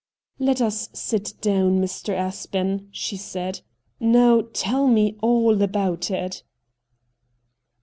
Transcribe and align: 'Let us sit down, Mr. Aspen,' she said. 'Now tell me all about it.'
'Let 0.49 0.61
us 0.61 0.89
sit 0.93 1.35
down, 1.41 1.79
Mr. 1.79 2.11
Aspen,' 2.15 2.87
she 2.91 3.15
said. 3.17 3.61
'Now 3.99 4.45
tell 4.51 4.87
me 4.87 5.15
all 5.21 5.61
about 5.61 6.09
it.' 6.09 6.41